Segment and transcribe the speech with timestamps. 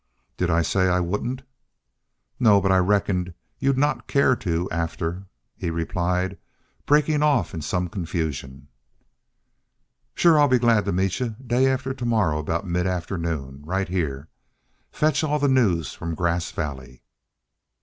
[0.35, 1.43] "Did I say I wouldn't?"
[2.39, 2.59] "No.
[2.59, 5.27] But I reckoned you'd not care to after"
[5.59, 6.39] he replied,
[6.87, 8.67] breaking off in some confusion.
[10.15, 11.35] "Shore I'll be glad to meet y'u.
[11.45, 13.61] Day after to morrow about mid afternoon.
[13.63, 14.27] Right heah.
[14.91, 17.03] Fetch all the news from Grass Valley."